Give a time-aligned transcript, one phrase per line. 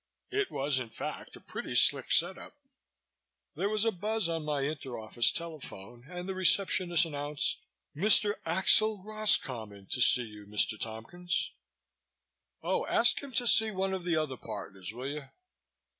[0.31, 2.55] It was, in fact, a pretty slick set up.
[3.53, 7.59] There was a buzz on my inter office telephone and the receptionist announced:
[7.95, 8.33] "Mr.
[8.43, 10.79] Axel Roscommon to see you, Mr.
[10.79, 11.51] Tompkins."
[12.63, 15.27] "Oh, ask him to see one of the other partners, will you?"